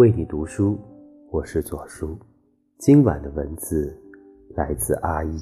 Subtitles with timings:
[0.00, 0.78] 为你读书，
[1.30, 2.16] 我是左叔。
[2.78, 3.94] 今晚的文字
[4.56, 5.38] 来自阿易。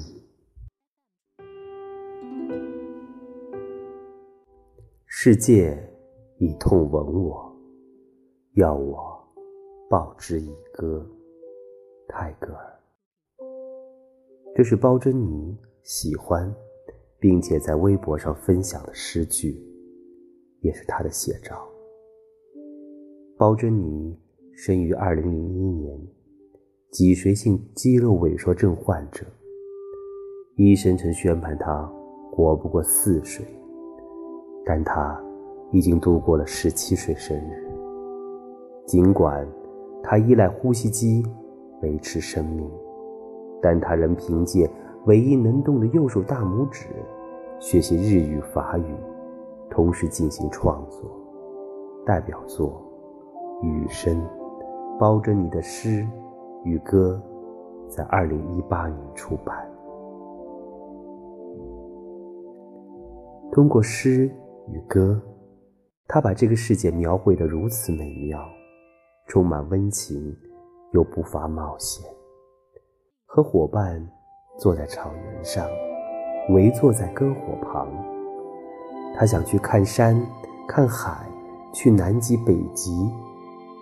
[5.05, 5.81] 世界
[6.39, 7.57] 以痛吻我，
[8.55, 9.25] 要我
[9.89, 11.09] 报之以歌。
[12.09, 12.79] 泰戈尔。
[14.57, 16.53] 这是包珍妮喜欢，
[17.17, 19.57] 并且在微博上分享的诗句，
[20.59, 21.65] 也是他的写照。
[23.37, 24.19] 包珍妮。
[24.61, 25.97] 生于二零零一年，
[26.91, 29.25] 脊髓性肌肉萎缩症患者。
[30.57, 31.89] 医生曾宣判他
[32.29, 33.45] 活不过四岁，
[34.65, 35.17] 但他
[35.71, 37.71] 已经度过了十七岁生日。
[38.85, 39.47] 尽管
[40.03, 41.25] 他依赖呼吸机
[41.81, 42.69] 维持生命，
[43.61, 44.69] 但他仍凭借
[45.05, 46.87] 唯一能动的右手大拇指
[47.61, 48.93] 学习日语、法语，
[49.69, 51.09] 同时进行创作。
[52.05, 52.83] 代表作
[53.65, 54.21] 《雨声》。
[54.99, 56.05] 包着你的诗
[56.65, 57.21] 与歌，
[57.87, 59.65] 在二零一八年出版。
[63.49, 64.29] 通过诗
[64.67, 65.19] 与歌，
[66.05, 68.37] 他把这个世界描绘得如此美妙，
[69.27, 70.35] 充满温情
[70.91, 72.05] 又不乏冒险。
[73.25, 74.05] 和伙伴
[74.57, 75.65] 坐在草原上，
[76.49, 77.87] 围坐在篝火旁，
[79.15, 80.21] 他想去看山、
[80.67, 81.25] 看海，
[81.71, 83.09] 去南极、北极。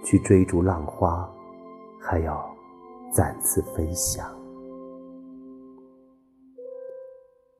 [0.04, 1.30] 去追逐浪花，
[2.00, 2.50] 还要
[3.12, 4.26] 再次飞翔。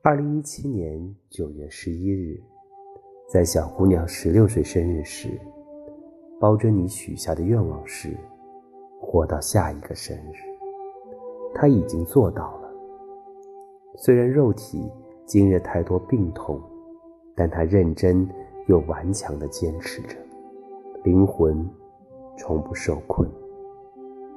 [0.02, 2.40] 二零一七年九月十一日，
[3.28, 5.28] 在小姑娘十六岁生日时，
[6.40, 8.16] 包珍妮许下的愿望是
[9.00, 10.36] 活到下一个生日。
[11.54, 12.70] 她已经做到了。
[13.96, 14.90] 虽然肉体
[15.26, 16.58] 经历太多病痛，
[17.34, 18.26] 但她认真
[18.66, 20.16] 又顽强地坚持着，
[21.04, 21.68] 灵魂。
[22.48, 23.28] 从不受困。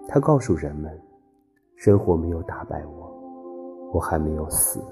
[0.05, 0.91] 他告诉人们
[1.77, 3.09] ：“生活没有打败我，
[3.93, 4.83] 我还没有死，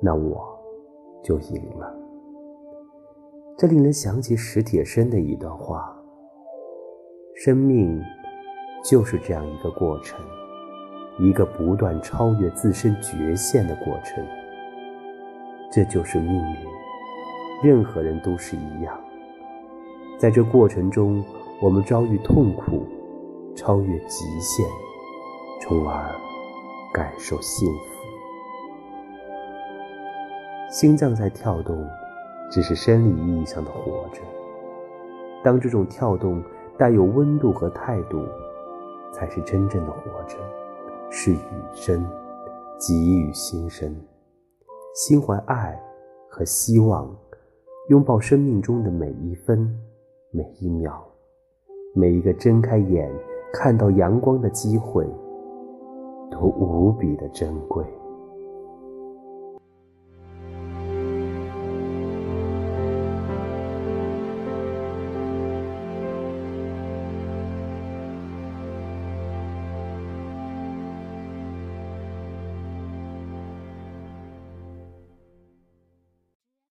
[0.00, 0.44] 那我
[1.22, 1.94] 就赢了。”
[3.56, 5.96] 这令人想起史铁生的一段话
[7.38, 8.02] ：“生命
[8.82, 10.18] 就是这样一个过程，
[11.20, 14.26] 一个不断超越自身局限的过程。
[15.70, 16.56] 这就是命运，
[17.62, 18.98] 任何人都是一样，
[20.18, 21.24] 在这过程中。”
[21.60, 22.86] 我们遭遇痛苦，
[23.56, 24.64] 超越极限，
[25.60, 26.14] 从而
[26.94, 27.98] 感受幸福。
[30.70, 31.84] 心脏在跳动，
[32.48, 34.20] 只是生理意义上的活着。
[35.42, 36.40] 当这种跳动
[36.78, 38.24] 带有温度和态度，
[39.12, 40.36] 才是真正的活着，
[41.10, 41.38] 是与
[41.74, 42.06] 生，
[42.78, 43.92] 给予心声，
[44.94, 45.76] 心怀爱
[46.30, 47.12] 和希望，
[47.88, 49.76] 拥抱生命中的每一分
[50.30, 51.04] 每一秒。
[51.94, 53.10] 每一个睁开眼
[53.52, 55.04] 看到阳光的机会，
[56.30, 57.84] 都无比的珍贵。